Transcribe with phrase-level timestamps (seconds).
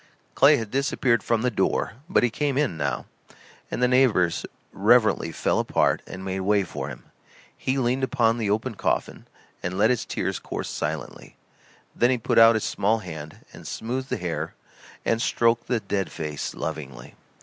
[0.33, 3.05] Clay had disappeared from the door; but he came in, now,
[3.69, 7.03] and the neighbors reverently fell apart and made way for him.
[7.55, 9.27] He leaned upon the open coffin
[9.61, 11.35] and let his tears course silently.
[11.95, 14.55] Then he put out his small hand and smoothed the hair
[15.05, 17.13] and stroked the dead face lovingly.